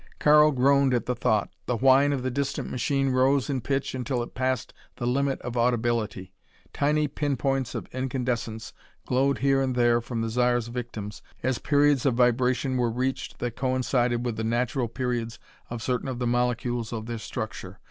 [0.17, 1.51] Karl groaned at the thought.
[1.67, 5.55] The whine of the distant machine rose in pitch until it passed the limit of
[5.55, 6.33] audibility.
[6.73, 8.73] Tiny pin points of incandescence
[9.05, 13.55] glowed here and there from the Zar's victims as periods of vibration were reached that
[13.55, 15.37] coincided with the natural periods
[15.69, 17.77] of certain of the molecules of their structure.